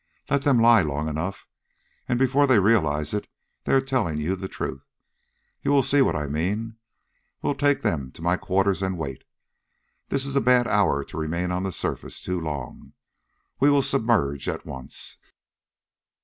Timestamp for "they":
2.47-2.57, 3.65-3.73